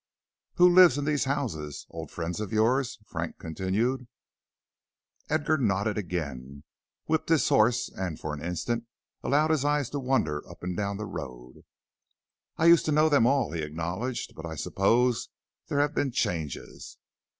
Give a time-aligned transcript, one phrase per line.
[0.55, 1.85] "Who lives in these houses?
[1.91, 4.07] Old friends of yours?" Frank continued.
[5.29, 6.63] Edgar nodded again,
[7.05, 8.85] whipped his horse and for an instant
[9.21, 11.65] allowed his eyes to wander up and down the road.
[12.57, 15.29] "I used to know them all," he acknowledged, "but I suppose
[15.67, 16.97] there have been changes."